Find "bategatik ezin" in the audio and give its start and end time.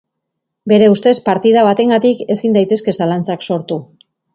1.69-2.59